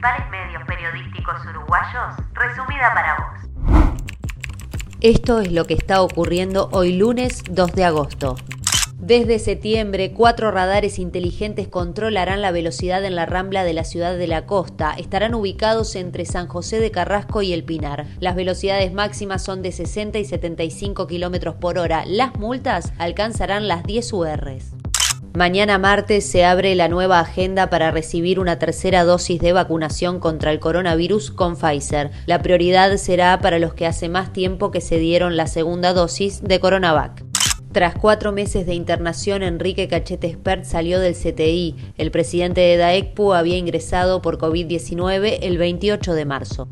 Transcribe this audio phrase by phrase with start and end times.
[0.00, 3.94] principales medios periodísticos uruguayos, resumida para vos.
[5.02, 8.36] Esto es lo que está ocurriendo hoy lunes 2 de agosto.
[8.98, 14.26] Desde septiembre, cuatro radares inteligentes controlarán la velocidad en la rambla de la ciudad de
[14.26, 14.94] la costa.
[14.96, 18.06] Estarán ubicados entre San José de Carrasco y El Pinar.
[18.20, 22.04] Las velocidades máximas son de 60 y 75 kilómetros por hora.
[22.06, 24.79] Las multas alcanzarán las 10 URs.
[25.34, 30.50] Mañana martes se abre la nueva agenda para recibir una tercera dosis de vacunación contra
[30.50, 32.10] el coronavirus con Pfizer.
[32.26, 36.42] La prioridad será para los que hace más tiempo que se dieron la segunda dosis
[36.42, 37.24] de Coronavac.
[37.70, 41.76] Tras cuatro meses de internación, Enrique Cachete Espert salió del CTI.
[41.96, 46.68] El presidente de DAECPU había ingresado por COVID-19 el 28 de marzo.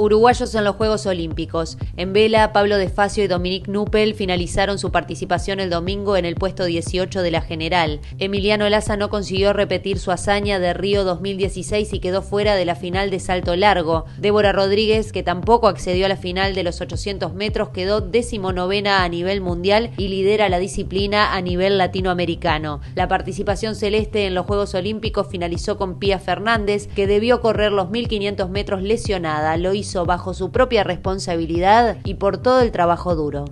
[0.00, 1.76] Uruguayos en los Juegos Olímpicos.
[1.98, 6.64] En vela, Pablo Desfacio y Dominique Nuppel finalizaron su participación el domingo en el puesto
[6.64, 8.00] 18 de la general.
[8.18, 12.76] Emiliano Laza no consiguió repetir su hazaña de Río 2016 y quedó fuera de la
[12.76, 14.06] final de salto largo.
[14.16, 19.08] Débora Rodríguez, que tampoco accedió a la final de los 800 metros, quedó decimonovena a
[19.10, 22.80] nivel mundial y lidera la disciplina a nivel latinoamericano.
[22.94, 27.90] La participación celeste en los Juegos Olímpicos finalizó con Pía Fernández, que debió correr los
[27.90, 29.58] 1500 metros lesionada.
[29.58, 33.44] Lo hizo bajo su propia responsabilidad y por todo el trabajo duro.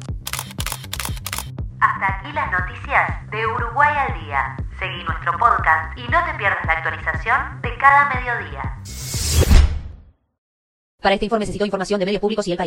[1.81, 4.57] Hasta aquí las noticias de Uruguay al día.
[4.79, 8.79] Seguí nuestro podcast y no te pierdas la actualización de cada mediodía.
[11.01, 12.67] Para este informe se citó información de medios públicos y el país.